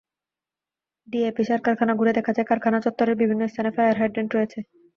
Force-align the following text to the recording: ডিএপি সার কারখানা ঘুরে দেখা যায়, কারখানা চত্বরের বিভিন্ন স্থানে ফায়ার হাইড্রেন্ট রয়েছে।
ডিএপি 1.07 1.43
সার 1.43 1.61
কারখানা 1.65 1.93
ঘুরে 1.95 2.11
দেখা 2.17 2.31
যায়, 2.33 2.49
কারখানা 2.49 2.79
চত্বরের 2.85 3.19
বিভিন্ন 3.21 3.41
স্থানে 3.47 3.69
ফায়ার 3.75 3.99
হাইড্রেন্ট 3.99 4.31
রয়েছে। 4.33 4.59